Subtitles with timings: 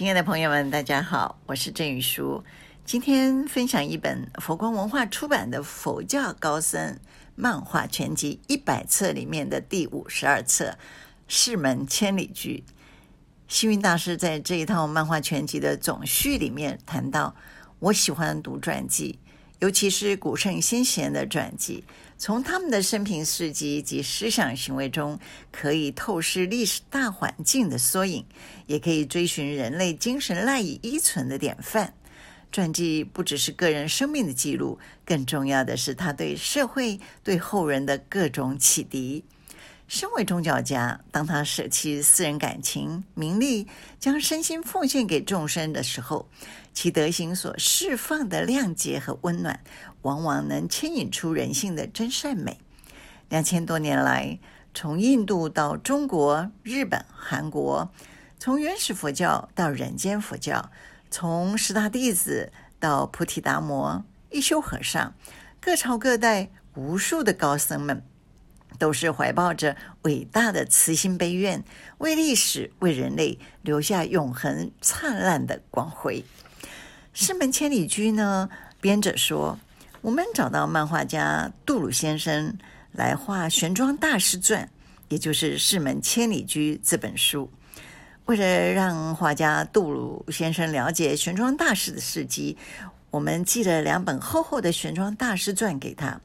[0.00, 2.42] 亲爱的朋友们，大家好，我是郑宇舒。
[2.86, 6.98] 今天分享一本佛光文化出版的《佛教高僧
[7.36, 10.70] 漫画全集》一百册里面的第五十二册
[11.28, 12.64] 《释门千里居》。
[13.46, 17.36] 星云大师在这一套漫画全集的总序里面谈到，
[17.80, 19.18] 我喜欢读传记，
[19.60, 21.84] 尤其是古圣先贤的传记。
[22.18, 25.18] 从他们的生平事迹及思想行为中，
[25.50, 28.26] 可以透视历史大环境的缩影，
[28.66, 31.94] 也可以追寻人类精神赖以依存的典范。
[32.52, 39.24] 传记不只是个人生命的记录，更重要的是他对社会、对后人的各种启迪。
[39.90, 43.66] 身为宗教家，当他舍弃私人感情、名利，
[43.98, 46.28] 将身心奉献给众生的时候，
[46.72, 49.58] 其德行所释放的谅解和温暖，
[50.02, 52.60] 往往能牵引出人性的真善美。
[53.30, 54.38] 两千多年来，
[54.72, 57.90] 从印度到中国、日本、韩国，
[58.38, 60.70] 从原始佛教到人间佛教，
[61.10, 65.14] 从十大弟子到菩提达摩、一休和尚，
[65.60, 68.04] 各朝各代无数的高僧们。
[68.78, 71.62] 都是怀抱着伟大的慈心悲愿，
[71.98, 76.24] 为历史、为人类留下永恒灿烂的光辉。
[77.12, 78.48] 释门千里居呢？
[78.80, 79.58] 编者说，
[80.00, 82.56] 我们找到漫画家杜鲁先生
[82.92, 84.64] 来画《玄奘大师传》，
[85.08, 87.50] 也就是《释门千里居》这本书。
[88.26, 92.56] 为了让画家杜鲁先生了解玄奘大师的事迹，
[93.10, 96.20] 我们寄了两本厚厚的《玄奘大师传》给他。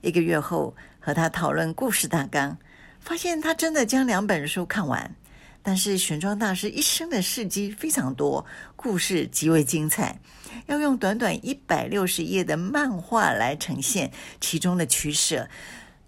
[0.00, 2.56] 一个月后，和他讨论故事大纲，
[3.00, 5.16] 发现他真的将两本书看完。
[5.62, 8.44] 但是玄奘大师一生的事迹非常多，
[8.76, 10.18] 故事极为精彩，
[10.66, 15.48] 要用短短一百六十页的漫画来呈现其中的取舍，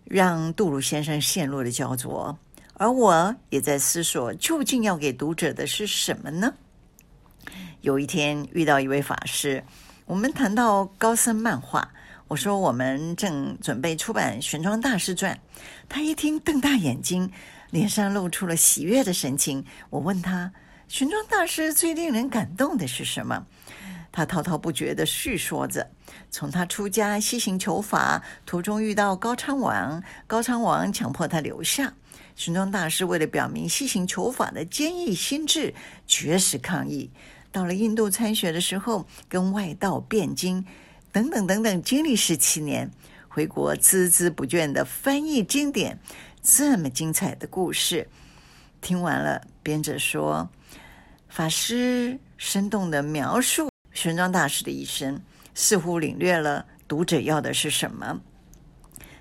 [0.04, 2.38] 让杜鲁先生陷入了焦灼。
[2.74, 6.54] 而我也在思索，究竟要给读者的是什么呢？
[7.82, 9.62] 有一天遇到一位法师，
[10.06, 11.92] 我们谈到高僧漫画。
[12.32, 15.34] 我说我们正准备出版《玄奘大师传》，
[15.86, 17.30] 他一听瞪大眼睛，
[17.70, 19.62] 脸上露出了喜悦的神情。
[19.90, 20.50] 我问他
[20.88, 23.44] ：“玄奘大师最令人感动的是什么？”
[24.10, 25.90] 他滔滔不绝地叙说着，
[26.30, 31.92] 从他出家西行求法途中遇到高昌王，高昌王强迫他留下。
[32.34, 35.74] 玄奘大师为了表明西行求法的坚毅心志，
[36.06, 37.10] 绝食抗议。
[37.50, 40.64] 到了印度参学的时候，跟外道辩经。
[41.12, 42.90] 等等等等，经历十七年，
[43.28, 45.98] 回国孜孜不倦地翻译经典，
[46.42, 48.08] 这么精彩的故事，
[48.80, 50.48] 听完了，编者说，
[51.28, 55.20] 法师生动地描述玄奘大师的一生，
[55.54, 58.18] 似乎领略了读者要的是什么。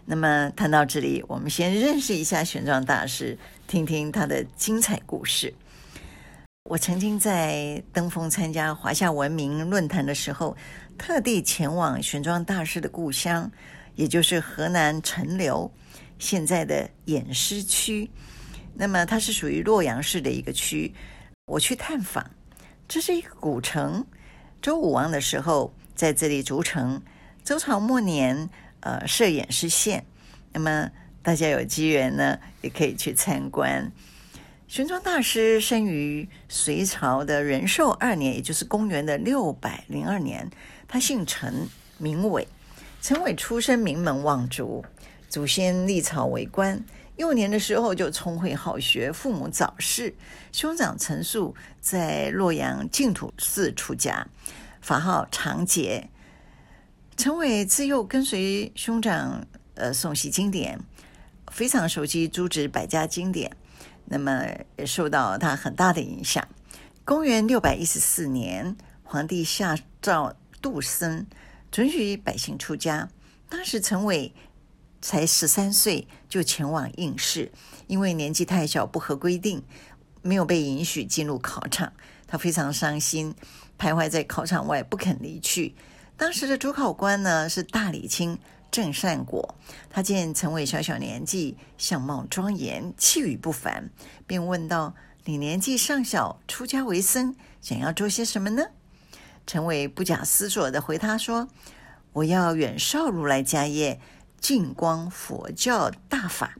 [0.05, 3.37] 那么谈到这里，我们先认识一下玄奘大师，
[3.67, 5.53] 听听他的精彩故事。
[6.69, 10.55] 我曾经在登封参加华夏文明论坛的时候，
[10.97, 13.51] 特地前往玄奘大师的故乡，
[13.95, 15.71] 也就是河南陈留，
[16.19, 18.09] 现在的偃师区。
[18.73, 20.93] 那么它是属于洛阳市的一个区。
[21.47, 22.31] 我去探访，
[22.87, 24.05] 这是一个古城。
[24.61, 27.01] 周武王的时候在这里筑城，
[27.43, 28.49] 周朝末年，
[28.81, 30.05] 呃，设偃师县。
[30.53, 30.89] 那么
[31.23, 33.91] 大家有机缘呢，也可以去参观。
[34.67, 40.49] 玄奘大师生于隋朝的仁寿二年，也就是公元的六百零二年。
[40.91, 42.45] 他姓陈，名伟。
[43.01, 44.83] 陈伟出身名门望族，
[45.29, 46.83] 祖先历朝为官。
[47.15, 50.13] 幼年的时候就聪慧好学，父母早逝。
[50.51, 54.27] 兄长陈树在洛阳净土寺出家，
[54.81, 56.09] 法号长杰。
[57.15, 60.77] 陈伟自幼跟随兄长，呃，诵习经典，
[61.47, 63.55] 非常熟悉诸子百家经典。
[64.03, 66.45] 那么也受到他很大的影响。
[67.05, 71.25] 公元六百一十四年，皇帝下诏度僧，
[71.71, 73.09] 准许百姓出家。
[73.49, 74.33] 当时陈伟
[75.01, 77.51] 才十三岁，就前往应试，
[77.87, 79.63] 因为年纪太小，不合规定，
[80.21, 81.91] 没有被允许进入考场。
[82.27, 83.35] 他非常伤心，
[83.77, 85.75] 徘徊在考场外不肯离去。
[86.15, 88.37] 当时的主考官呢，是大理卿。
[88.71, 89.55] 郑善果，
[89.89, 93.89] 他见陈伟小小年纪，相貌庄严，气宇不凡，
[94.25, 98.63] 便问道：“你年纪尚小，出家为僧，想要做些什么呢？”
[99.45, 101.47] 陈伟不假思索地回答说
[102.13, 103.99] ：“我要远绍如来家业，
[104.39, 106.55] 净光佛教大法。”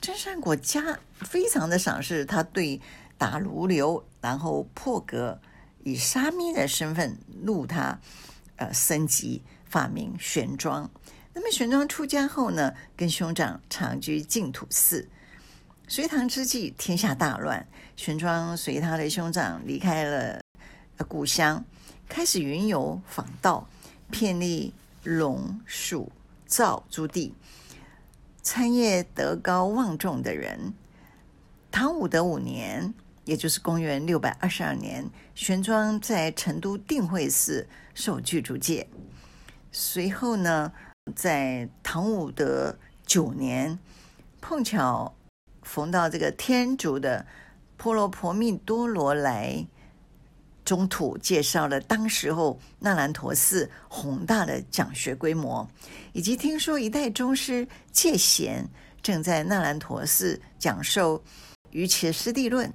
[0.00, 2.80] 真善果家非常的赏识他，对
[3.16, 5.40] 打如流，然后破格
[5.82, 7.98] 以沙弥的身份录他，
[8.56, 10.88] 呃，僧籍，法名玄奘。
[11.32, 15.08] 那么玄奘出家后呢，跟兄长长居净土寺。
[15.88, 17.66] 隋唐之际，天下大乱，
[17.96, 20.40] 玄奘随他的兄长离开了
[21.08, 21.64] 故乡，
[22.08, 23.66] 开始云游访道，
[24.10, 24.72] 遍历
[25.04, 26.12] 陇蜀
[26.46, 27.34] 赵诸地，
[28.42, 30.74] 参谒德高望重的人。
[31.70, 38.86] 唐武德五年，也就是公元六百二十二年，玄奘在成都定慧寺受具足戒。
[39.72, 40.72] 随后呢，
[41.16, 43.78] 在唐武德九年，
[44.40, 45.14] 碰巧
[45.62, 47.26] 逢到这个天竺的
[47.76, 49.66] 婆罗婆蜜多罗来。
[50.64, 55.68] 中土介绍了当时候那兰陀寺宏大的讲学规模，
[56.12, 58.66] 以及听说一代宗师戒贤
[59.02, 61.18] 正在那兰陀寺讲授
[61.70, 62.68] 《瑜伽师地论》，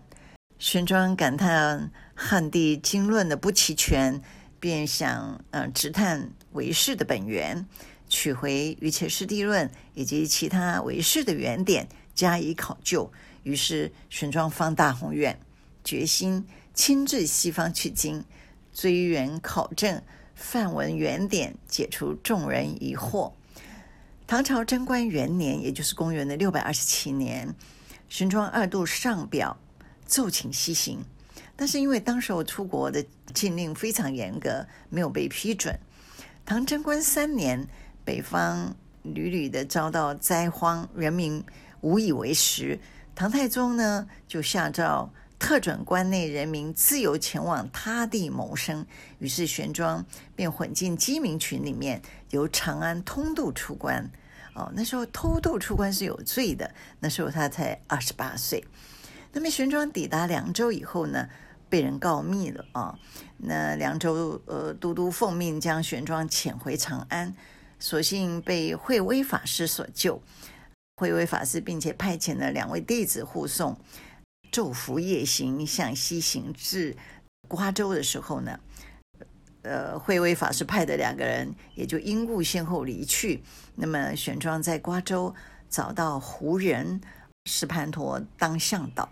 [0.59, 4.21] 玄奘感叹汉地经论的不齐全，
[4.59, 7.65] 便想呃直探唯识的本源，
[8.07, 13.12] 取回《瑜伽师地论》以及其他唯识的原点加以考究。
[13.41, 15.39] 于是玄奘方大宏愿，
[15.83, 16.45] 决心。
[16.79, 18.23] 亲至西方取经，
[18.73, 20.01] 追源考证，
[20.33, 23.33] 范文原点，解除众人疑惑。
[24.25, 27.53] 唐朝贞观元年，也就是公元的六百二十七年，
[28.07, 29.57] 玄奘二度上表
[30.05, 31.03] 奏请西行，
[31.57, 35.77] 但是因为当时我出国的禁令非常严格，没有被批准。
[36.45, 37.67] 唐贞观三年，
[38.05, 38.73] 北方
[39.03, 41.43] 屡屡的遭到灾荒，人民
[41.81, 42.79] 无以为食。
[43.13, 45.11] 唐太宗呢，就下诏。
[45.39, 48.86] 特准关内人民自由前往他地谋生，
[49.19, 50.03] 于是玄奘
[50.36, 54.12] 便混进饥民群里面，由长安偷渡出关。
[54.53, 56.69] 哦，那时候偷渡出关是有罪的。
[57.00, 58.63] 那时候他才二十八岁。
[59.31, 61.30] 那么玄奘抵达凉州以后呢，
[61.69, 63.00] 被人告密了啊、哦。
[63.38, 67.33] 那凉州呃都督奉命将玄奘遣回长安，
[67.80, 70.21] 所幸被慧威法师所救。
[70.97, 73.80] 慧威法师并且派遣了两位弟子护送。
[74.51, 76.96] 昼伏夜行向西行至
[77.48, 78.60] 瓜州的时候呢，
[79.62, 83.44] 呃，慧威法师派的两个人也就因故先后离去。
[83.75, 85.34] 那么玄奘在瓜州
[85.69, 87.00] 找到胡人
[87.46, 89.10] 石盘陀当向导，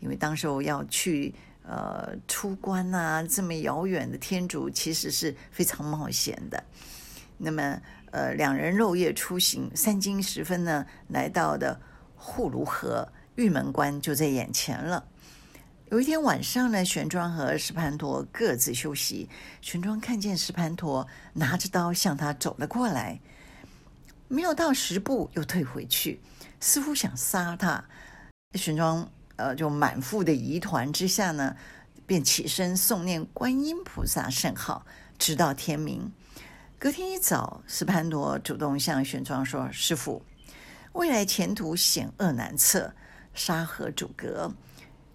[0.00, 6.62] 因为当时候要去呃出关啊，这么遥远的天竺其实是非常冒险的。
[7.36, 7.80] 那么
[8.10, 11.80] 呃，两人漏夜出行，三更时分呢，来到的
[12.16, 13.12] 护卢河。
[13.38, 15.06] 玉门关就在眼前了。
[15.90, 19.28] 有一天晚上呢，玄奘和石盘陀各自休息。
[19.62, 23.20] 玄奘看见石盘陀拿着刀向他走了过来，
[24.26, 26.20] 没有到十步又退回去，
[26.58, 27.84] 似乎想杀他。
[28.54, 29.06] 玄奘
[29.36, 31.54] 呃，就满腹的疑团之下呢，
[32.08, 34.84] 便起身诵念观音菩萨圣号，
[35.16, 36.10] 直到天明。
[36.76, 40.24] 隔天一早，石盘陀主动向玄奘说：“师傅，
[40.94, 42.92] 未来前途险恶难测。”
[43.38, 44.52] 沙河阻隔，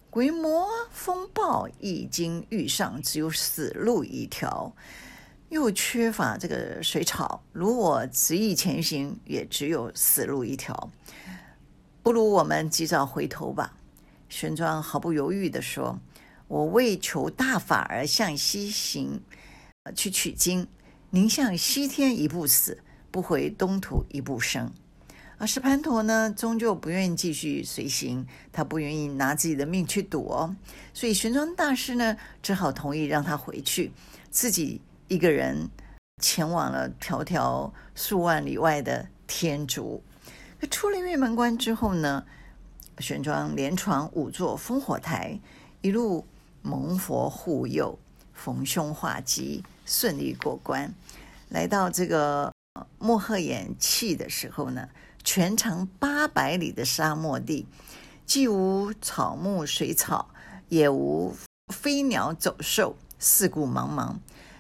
[0.10, 4.74] 鬼魔风暴已经遇上，只有死路一条。
[5.50, 10.90] 又缺乏这个水草，如我执意前行，也只有死路一条。
[12.02, 13.76] 不如我们及早回头吧。
[14.30, 16.00] 玄奘毫不犹豫地说
[16.48, 19.22] ：“我为求大法而向西行，
[19.94, 20.66] 去取经。
[21.10, 22.82] 宁向西天一步死，
[23.12, 24.72] 不回东土一步生。”
[25.38, 30.56] 而石盘陀呢，终究不愿意继续随行，他不愿意拿自己的命去赌哦，
[30.94, 33.92] 所以玄奘大师呢，只好同意让他回去，
[34.30, 35.70] 自己一个人
[36.22, 40.02] 前往了迢迢数万里外的天竺。
[40.62, 42.24] 可出了玉门关之后呢，
[43.00, 45.40] 玄奘连闯五座烽火台，
[45.82, 46.26] 一路
[46.62, 48.00] 蒙佛护佑，
[48.34, 50.94] 逢凶化吉，顺利过关。
[51.50, 52.54] 来到这个
[52.98, 54.88] 莫贺偃碨的时候呢，
[55.24, 57.66] 全长八百里的沙漠地，
[58.26, 60.30] 既无草木水草，
[60.70, 61.36] 也无
[61.74, 64.16] 飞鸟走兽，四顾茫茫。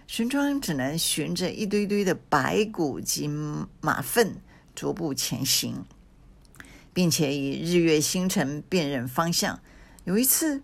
[0.08, 3.28] 玄奘只能循着一堆堆的白骨及
[3.82, 4.36] 马粪
[4.76, 5.84] 逐步前行，
[6.94, 9.60] 并且以日月星辰辨认方向。
[10.04, 10.62] 有一次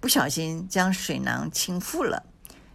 [0.00, 2.24] 不小心将水囊倾覆了，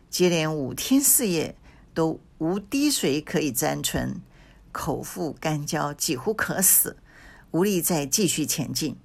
[0.09, 1.55] 接连五天四夜
[1.93, 4.21] 都无滴水可以沾唇。
[4.77, 6.97] 口腹干焦，几乎渴死，
[7.49, 8.95] 无力再继续前进，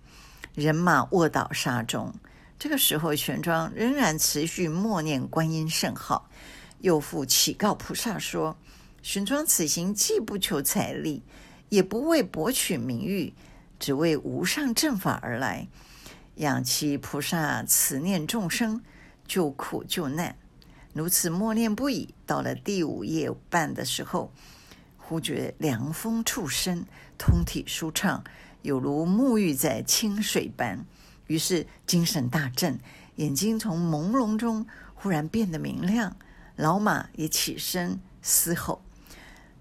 [0.55, 2.13] 人马卧倒沙中。
[2.59, 6.29] 这个时候，玄奘仍然持续默念观音圣号，
[6.81, 8.59] 又复启告菩萨说
[9.01, 11.23] ：“玄奘此行既不求财利，
[11.71, 13.33] 也不为博取名誉，
[13.81, 15.69] 只为无上正法而来。
[16.35, 18.83] 仰祈菩萨慈念众生，
[19.27, 20.37] 救苦救难。”
[20.93, 24.31] 如此默念不已，到了第五夜半的时候。
[25.05, 26.87] 忽觉凉风触身，
[27.19, 28.25] 通体舒畅，
[28.63, 30.87] 有如沐浴在清水般。
[31.27, 32.79] 于是精神大振，
[33.17, 36.17] 眼睛从朦胧中忽然变得明亮，
[36.57, 38.83] 老马也起身嘶吼，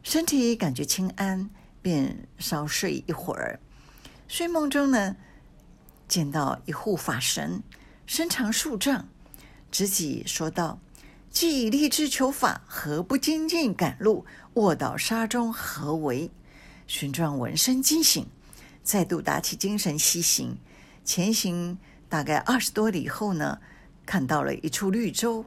[0.03, 1.49] 身体感觉轻安，
[1.81, 3.59] 便稍睡一会儿。
[4.27, 5.15] 睡梦中呢，
[6.07, 7.63] 见到一护法神，
[8.05, 9.07] 身长数丈，
[9.71, 10.79] 执戟说道
[11.31, 14.25] ：“既已立志求法，何不精进赶路？
[14.55, 16.29] 卧倒沙中何为？”
[16.87, 18.27] 玄奘闻声惊醒，
[18.83, 20.57] 再度打起精神西行。
[21.05, 21.77] 前行
[22.09, 23.59] 大概二十多里后呢，
[24.05, 25.45] 看到了一处绿洲，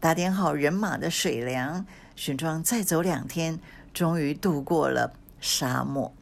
[0.00, 1.86] 打点好人马的水粮。
[2.16, 3.60] 玄奘再走两天，
[3.94, 6.12] 终于渡过了沙漠。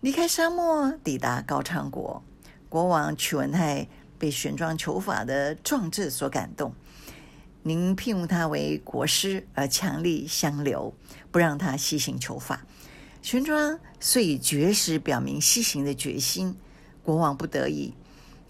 [0.00, 2.22] 离开沙漠，抵达高昌国，
[2.68, 6.72] 国王屈文泰被玄奘求法的壮志所感动，
[7.62, 10.94] 您聘用他为国师，而强力相留，
[11.30, 12.64] 不让他西行求法。
[13.20, 16.56] 玄奘遂以绝食表明西行的决心，
[17.02, 17.94] 国王不得已，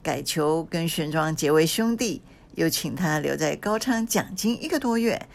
[0.03, 2.23] 改求跟玄奘结为兄弟，
[2.55, 5.29] 又请他留在高昌讲经一个多月。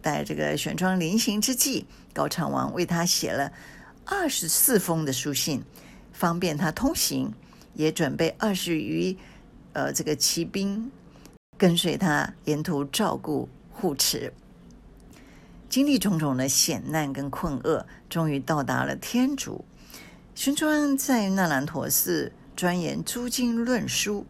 [0.00, 3.52] 待这个玄奘临行之际，高昌王为他写了。
[4.04, 5.62] 二十四封的书信，
[6.12, 7.32] 方便他通行，
[7.74, 9.16] 也准备二十余，
[9.74, 10.90] 呃，这个骑兵
[11.62, 14.32] 跟随他沿途照顾护持。
[15.68, 19.64] 经历种种的险难跟困厄，终于到达了天竺。
[20.34, 24.26] 玄奘在那兰陀寺钻研诸经论书，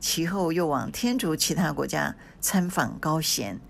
[0.00, 3.60] 其后又往天竺其他国家参访高贤，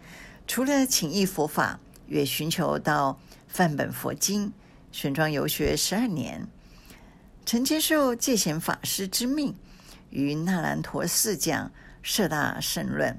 [0.46, 1.78] 除了请益佛法，
[2.08, 4.50] 也寻求到梵本佛经。
[4.90, 6.48] 玄奘游学十二年，
[7.44, 9.54] 曾接受戒贤法师之命，
[10.08, 11.66] 于那兰陀寺讲
[12.02, 13.10] 《摄大圣论》《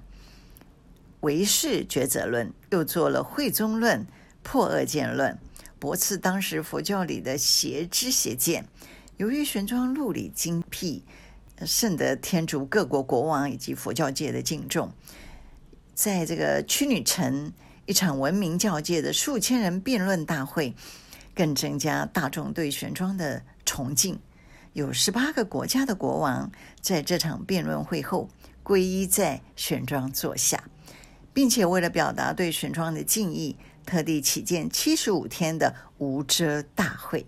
[1.22, 4.00] 唯识抉择论》，又做了《慧宗论》
[4.44, 5.32] 《破恶见论》，
[5.80, 8.68] 驳斥当时佛教里的邪知邪见。
[9.18, 11.04] 由于玄奘路里精辟，
[11.66, 14.92] 甚得天竺各国国王以及佛教界的敬重。
[15.94, 17.52] 在这个曲女城，
[17.86, 20.75] 一场闻名教界的数千人辩论大会。
[21.36, 24.20] 更增加大众对玄奘的崇敬。
[24.74, 28.30] 有十八个国家的国王在这场辩论会后
[28.63, 30.63] 皈依在玄奘座下，
[31.34, 37.25] 并且为了表达对玄奘的敬意，特地起见七十五天的无遮大会。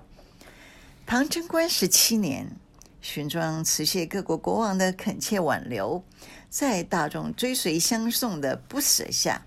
[1.06, 2.56] 唐贞观十七年，
[3.02, 6.04] 玄奘辞谢各国国王的恳切挽留，
[6.50, 9.46] 在大众追随相送的不舍下，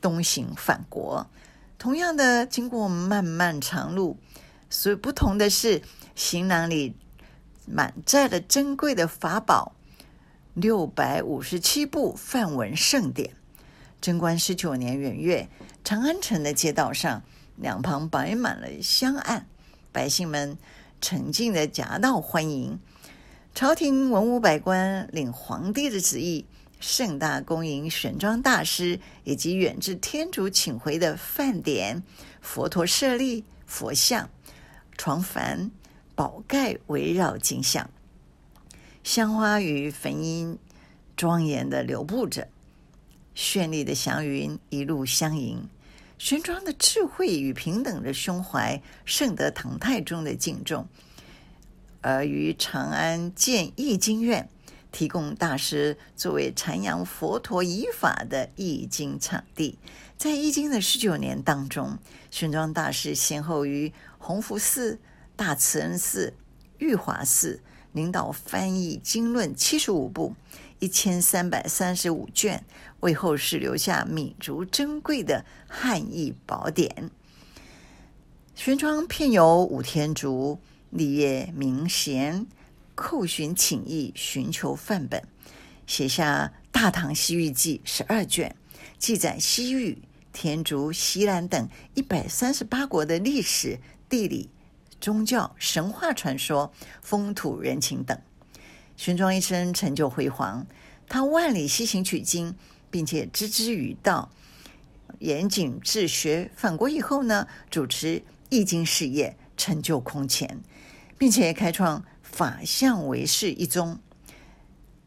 [0.00, 1.26] 东行返国。
[1.78, 4.18] 同样的，经过漫漫长路，
[4.68, 5.82] 所不同的是，
[6.14, 6.94] 行囊里
[7.66, 9.74] 满载了珍贵的法宝，
[10.54, 13.34] 六百五十七部梵文圣典。
[14.00, 15.48] 贞观十九年元月，
[15.84, 17.22] 长安城的街道上，
[17.56, 19.46] 两旁摆满了香案，
[19.92, 20.56] 百姓们
[21.00, 22.78] 沉静地夹道欢迎。
[23.54, 26.46] 朝廷文武百官领皇帝的旨意。
[26.80, 32.02] 盛大恭迎玄奘大师以及远至天竺请回的梵典、
[32.40, 34.30] 佛陀舍利、佛像、
[34.96, 35.68] 床幡、
[36.14, 37.90] 宝盖围绕金像，
[39.02, 40.58] 香花与焚音
[41.16, 42.48] 庄严地流布着，
[43.34, 45.68] 绚丽的祥云一路相迎。
[46.18, 50.86] 玄奘的智慧与平等的胸怀，胜得唐太宗的敬重，
[52.02, 54.48] 而于长安建译经院。
[54.92, 59.78] 提供大师作为阐扬佛陀仪法的译经场地，
[60.18, 61.96] 在译经的十九年当中，
[62.28, 64.98] 玄奘大师先后于弘福寺、
[65.36, 66.34] 大慈恩寺、
[66.78, 70.34] 玉华寺领导翻译经论七十五部，
[70.78, 72.64] 一千三百三十五卷，
[73.00, 77.10] 为后世留下弥足珍贵的汉译宝典。
[78.54, 80.58] 玄奘遍游五天竺，
[80.90, 82.46] 立业明贤。
[82.94, 85.22] 叩寻请益，寻求范本，
[85.86, 88.54] 写下《大唐西域记》十二卷，
[88.98, 90.02] 记载西域、
[90.34, 93.78] 天竺、西兰等一百三十八国的历史、
[94.10, 94.50] 地理、
[95.00, 98.20] 宗教、神话传说、风土人情等。
[98.96, 100.66] 玄奘一生成就辉煌，
[101.08, 102.54] 他万里西行取经，
[102.90, 104.30] 并且知之于道，
[105.18, 106.50] 严谨治学。
[106.54, 110.60] 返国以后呢，主持译经事业，成就空前，
[111.16, 112.04] 并且开创。
[112.22, 113.98] 法相唯识一宗，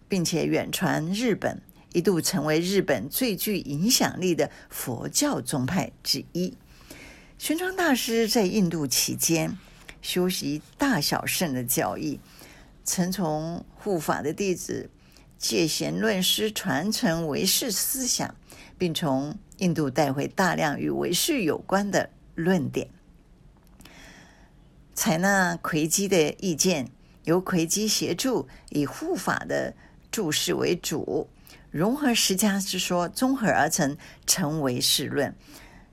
[0.09, 1.61] 并且远传日本，
[1.93, 6.57] 一度成为日本最具影响力的佛教宗派之一。
[7.37, 9.57] 玄奘大师在印度期间
[10.03, 12.19] 修习大小乘的教义，
[12.83, 14.91] 曾从护法的弟子
[15.39, 18.35] 戒贤论师传承唯识思想，
[18.77, 22.89] 并从印度带回大量与唯识有关的论点，
[24.93, 26.91] 采纳魁基的意见。
[27.23, 29.73] 由魁基协助，以护法的
[30.11, 31.29] 注释为主，
[31.71, 33.95] 融合十家之说，综合而成，
[34.27, 35.33] 成唯识论。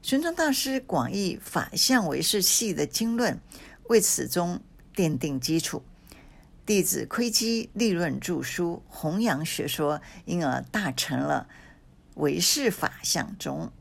[0.03, 3.39] 玄奘大师广义法相唯识系的经论，
[3.91, 4.61] 为此宗
[4.95, 5.83] 奠定基础。
[6.65, 11.49] 弟子窥基立论著书，弘扬学说，因而大成了
[12.15, 13.73] 唯识法相宗。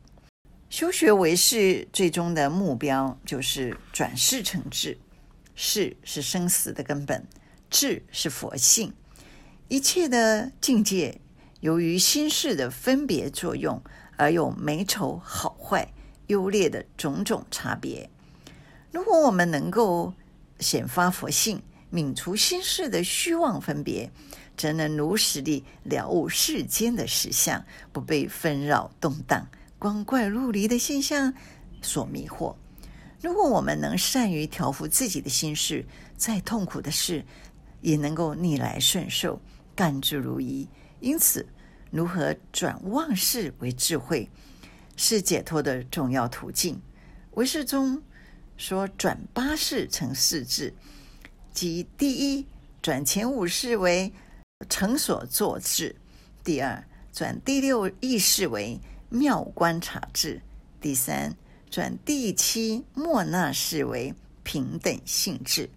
[0.68, 4.98] 修学唯识，最终的目标就是转世成智。
[5.54, 7.24] 世是生死的根本，
[7.70, 8.92] 智是佛性。
[9.68, 11.20] 一切的境界，
[11.60, 13.80] 由于心识的分别作用，
[14.16, 15.92] 而有美丑好坏。
[16.26, 18.10] 优劣的种种差别。
[18.92, 20.12] 如果我们能够
[20.58, 24.10] 显发佛性，泯除心事的虚妄分别，
[24.56, 29.46] 则能如实地了悟世间的实相，不被纷扰动荡、
[29.78, 31.32] 光怪陆离的现象
[31.82, 32.54] 所迷惑。
[33.20, 35.84] 如果我们能善于调伏自己的心事，
[36.16, 37.24] 再痛苦的事
[37.80, 39.40] 也能够逆来顺受，
[39.74, 40.66] 甘之如饴。
[41.00, 41.46] 因此，
[41.90, 44.28] 如何转妄事为智慧？
[44.96, 46.80] 是解脱的重要途径。
[47.32, 48.02] 唯识中
[48.60, 50.74] 说，转八识成四智，
[51.54, 52.46] 即第一，
[52.82, 54.12] 转前五识为
[54.68, 55.94] 成所作智；
[56.44, 60.42] 第二，转第六意识为妙观察智；
[60.78, 61.34] 第三，
[61.70, 65.70] 转第七莫那识为平等性智；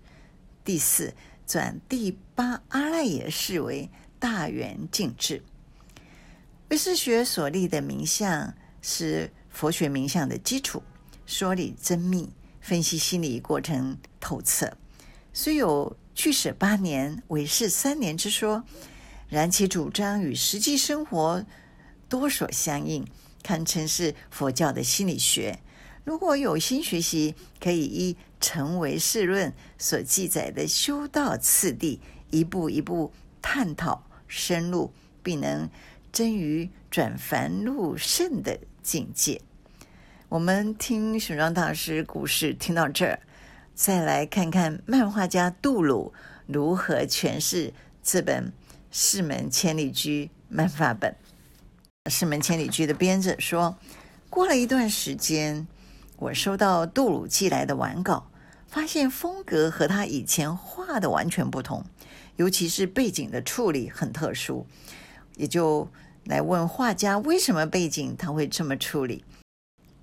[0.65, 1.13] 第四，
[1.47, 5.41] 转第八阿赖耶识为大圆净智。
[6.69, 8.53] 唯识学所立的名相。
[8.85, 10.83] 是佛学名相的基础，
[11.25, 12.33] 说理真密，
[12.63, 14.77] 分析心理过程透彻。
[15.33, 18.63] 虽有去舍八年、唯识三年之说，
[19.27, 21.45] 然其主张与实际生活
[22.07, 23.05] 多所相应，
[23.43, 25.59] 堪称是佛教的心理学。
[26.05, 31.99] 如果有心学习，可以依《成唯识论》所记载的修道次第，
[32.31, 35.69] 一步一步探讨深入，并能
[36.13, 39.41] 臻于转凡入圣的境界。
[40.33, 43.19] 我们听玄奘大师故事听到这儿，
[43.75, 46.11] 再来看看漫画家杜鲁
[46.47, 48.45] 如何诠释这本
[48.89, 51.15] 《四门千里駒》漫画本。
[52.09, 53.77] 《四门千里駒》的编者说，
[54.27, 55.67] 过了一段时间，
[56.17, 58.31] 我收到杜鲁寄来的完稿，
[58.65, 61.85] 发现风格和他以前画的完全不同，
[62.37, 64.65] 尤其是背景的处理很特殊，
[65.35, 65.87] 也就。
[66.25, 69.25] 来问画家为什么背景他会这么处理？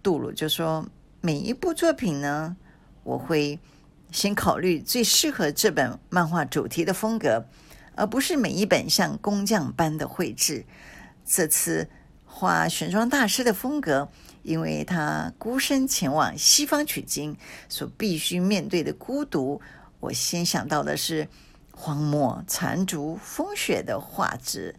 [0.02, 0.86] 杜鲁就说：
[1.20, 2.56] 每一部作品呢，
[3.02, 3.58] 我会
[4.10, 7.44] 先考虑最适合这本漫画主题的风格，
[7.94, 10.64] 而不是每一本像工匠般的绘制。
[11.24, 11.88] 这次
[12.24, 14.08] 画玄奘大师的风格，
[14.42, 17.36] 因为他孤身前往西方取经，
[17.68, 19.60] 所必须面对的孤独，
[20.00, 21.28] 我先想到的是
[21.72, 24.74] 荒漠、残烛、风雪的画质。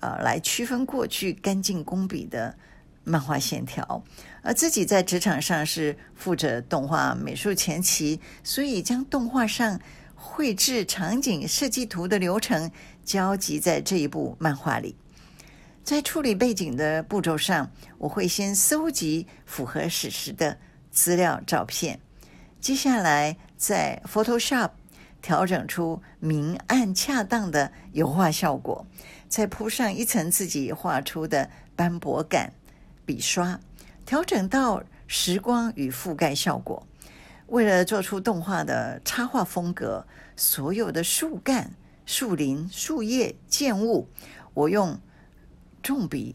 [0.00, 2.56] 呃，来区分过去干净工笔的
[3.04, 4.04] 漫画线条，
[4.42, 9.80] 而自己在职场上是负责动画美术前期，所以将动画上
[10.14, 12.70] 绘制场景设计图的流程
[13.04, 14.96] 交集在这一部漫画里。
[15.84, 20.58] 在处理背景的步骤上，我会先搜集符合史实的
[20.92, 21.98] 资料照片，
[22.60, 24.70] 接下来在 Photoshop
[25.20, 28.86] 调整出明暗恰当的油画效果。
[29.28, 32.52] 再铺上一层自己画出的斑驳感
[33.04, 33.60] 笔刷，
[34.04, 36.86] 调整到时光与覆盖效果。
[37.46, 41.72] 为了做出动画的插画风格，所有的树干、
[42.06, 44.08] 树林、树叶、建物，
[44.54, 44.98] 我用
[45.82, 46.34] 重笔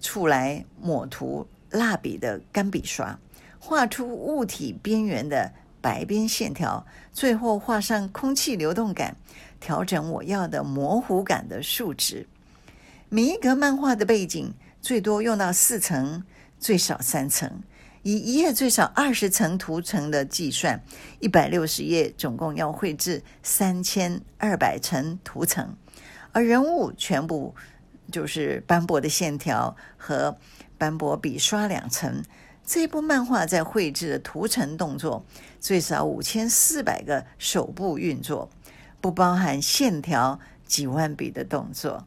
[0.00, 3.18] 触来抹涂蜡笔的干笔刷，
[3.58, 9.16] 画出物体边缘的白边线条，最后画上空气流动感。
[9.60, 12.28] 调整我要的模糊感的数值。
[13.08, 14.54] 每一格漫画的背景
[14.88, 16.24] 最多用到四层，
[16.58, 17.62] 最少三层。
[18.04, 20.82] 以一页最少二十层图层的计算，
[21.20, 25.76] 一百六十页总共要绘制三千二百层图层。
[26.32, 27.54] 而人物全部
[28.10, 30.38] 就是斑驳的线条和
[30.78, 32.24] 斑驳笔刷两层。
[32.64, 35.26] 这部漫画在绘制的图层动作
[35.60, 38.48] 最少五千四百个手部运作。
[39.02, 42.06] 不包含线条几万笔的动作。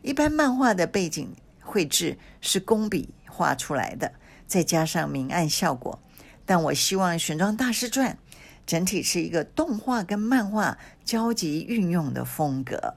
[0.00, 4.12] 一般漫画的背景绘制是工笔画出来的，
[4.46, 5.98] 再加上明暗效果。
[6.44, 8.12] 但我希望《玄奘大师传》
[8.66, 12.94] 整体是一个动画跟漫画交集运用的风格。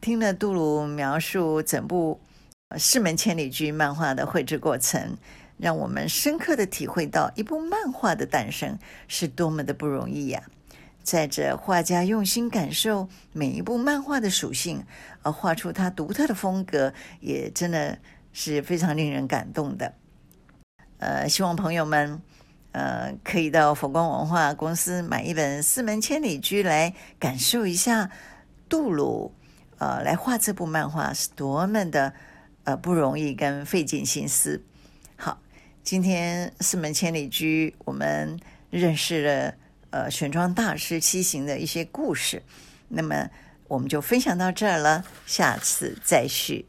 [0.00, 2.20] 听了杜鲁描述整部
[2.78, 5.16] 《四门千里駒》漫画的绘制过程，
[5.58, 10.42] 让我们深刻的体会到一部漫画的诞生是多么的不容易呀！
[11.02, 14.84] 在这画家用心感受每一部漫画的属性，
[15.22, 17.98] 而画出他独特的风格，也真的
[18.32, 19.94] 是非常令人感动的。
[20.98, 22.22] 呃，希望朋友们，
[22.70, 28.10] 呃，可以到佛光文化公司买一本《四门千里駒》来感受一下
[28.68, 29.34] 杜鲁，
[29.78, 32.12] 呃，来画这部漫画是多么的
[32.62, 34.62] 呃不容易跟费尽心思。
[35.16, 35.40] 好，
[35.82, 38.38] 今天《四门千里駒》我们
[38.70, 39.54] 认识了
[39.92, 42.42] 呃玄奘大师西行的一些故事，
[42.88, 43.30] 那么
[43.68, 46.66] 我们就分享到这儿了，下次再续。